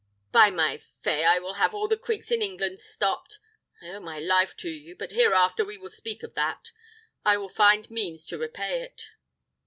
[0.31, 3.37] By my fay, I will have all the creeks in England stopped.
[3.83, 6.71] I owe my life to you, but hereafter we will speak of that:
[7.23, 9.11] I will find means to repay it."